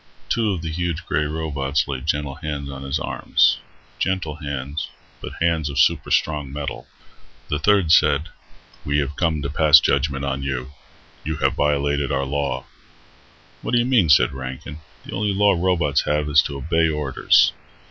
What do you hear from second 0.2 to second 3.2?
Two of the huge grey robots laid gentle hands on his